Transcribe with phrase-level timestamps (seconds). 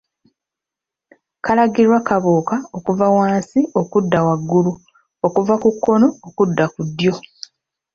[1.45, 4.71] Kalagibwa kabuka okuva wansi okudda waggulu
[5.25, 7.13] okuva ku kkono okudda ku ddyo